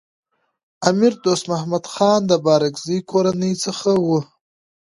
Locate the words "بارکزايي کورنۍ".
2.45-3.53